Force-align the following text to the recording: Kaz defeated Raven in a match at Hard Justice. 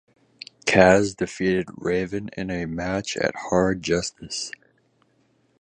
Kaz 0.65 1.15
defeated 1.15 1.67
Raven 1.77 2.31
in 2.35 2.49
a 2.49 2.65
match 2.65 3.15
at 3.17 3.35
Hard 3.35 3.83
Justice. 3.83 4.49